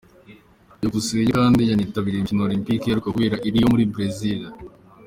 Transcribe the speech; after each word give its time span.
Byukusenge 0.77 1.31
kandi 1.39 1.61
yanitabiriye 1.71 2.19
imikino 2.19 2.41
Olempike 2.47 2.83
iheruka 2.85 3.13
kubera 3.15 3.41
i 3.47 3.49
Rio 3.53 3.67
muri 3.71 3.83
Brezil. 3.93 4.41